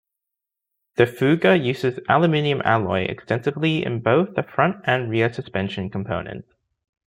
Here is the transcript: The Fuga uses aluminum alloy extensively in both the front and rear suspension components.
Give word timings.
The 0.95 1.05
Fuga 1.05 1.55
uses 1.55 1.99
aluminum 2.09 2.63
alloy 2.65 3.01
extensively 3.03 3.85
in 3.85 4.01
both 4.01 4.33
the 4.33 4.41
front 4.41 4.77
and 4.85 5.11
rear 5.11 5.31
suspension 5.31 5.91
components. 5.91 6.47